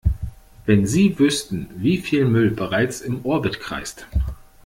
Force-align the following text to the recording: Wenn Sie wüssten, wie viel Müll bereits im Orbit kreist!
Wenn 0.65 0.87
Sie 0.87 1.19
wüssten, 1.19 1.67
wie 1.75 1.99
viel 1.99 2.25
Müll 2.25 2.49
bereits 2.49 3.01
im 3.01 3.23
Orbit 3.23 3.59
kreist! 3.59 4.07